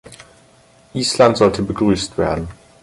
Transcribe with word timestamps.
Island 0.95 1.37
sollte 1.37 1.61
begrüßt 1.61 2.17
werden. 2.17 2.47